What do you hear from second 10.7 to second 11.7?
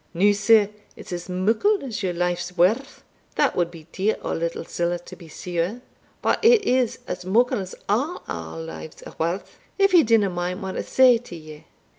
I sae to ye.